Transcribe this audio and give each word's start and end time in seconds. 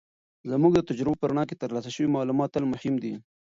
زموږ 0.51 0.71
د 0.75 0.79
تجربو 0.89 1.19
په 1.21 1.25
رڼا 1.29 1.43
کې، 1.49 1.61
ترلاسه 1.63 1.89
شوي 1.95 2.09
معلومات 2.15 2.49
تل 2.53 2.63
مهم 2.73 2.93
دي. 3.03 3.13